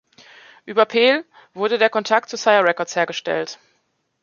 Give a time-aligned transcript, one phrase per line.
[0.65, 1.23] Über Peel
[1.53, 3.59] wurde der Kontakt zu Sire Records hergestellt.